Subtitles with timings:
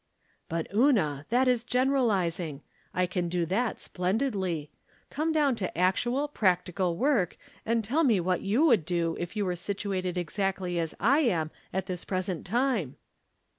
[0.49, 2.61] "But, Una, that is generahzing.
[2.91, 4.71] I can do that splendidly.
[5.11, 9.45] Come down to actual, practical work, and tell me what you would do if you
[9.45, 12.95] were situated exactly as I am at this present time."